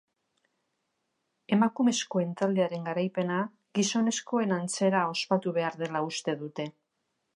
Emakumezkoen 1.57 2.31
taldearen 2.39 2.87
garaipena 2.89 3.37
gizonezkoen 3.81 4.57
antzera 4.59 5.03
ospatu 5.15 5.55
behar 5.59 5.79
dela 5.83 6.03
uste 6.11 6.37
dute. 6.41 6.67